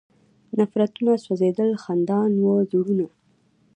نفرتونه 0.57 1.11
سوځېدل، 1.23 1.69
خندان 1.83 2.31
و 2.45 2.51
زړونه 2.71 3.07